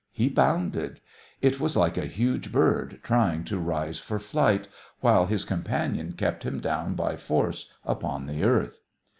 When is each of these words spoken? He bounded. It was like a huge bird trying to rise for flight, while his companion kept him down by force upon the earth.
He 0.11 0.29
bounded. 0.29 0.99
It 1.43 1.59
was 1.59 1.77
like 1.77 1.95
a 1.95 2.07
huge 2.07 2.51
bird 2.51 3.01
trying 3.03 3.43
to 3.43 3.59
rise 3.59 3.99
for 3.99 4.17
flight, 4.17 4.67
while 4.99 5.27
his 5.27 5.45
companion 5.45 6.13
kept 6.13 6.41
him 6.41 6.59
down 6.59 6.95
by 6.95 7.15
force 7.17 7.71
upon 7.85 8.25
the 8.25 8.43
earth. 8.43 8.79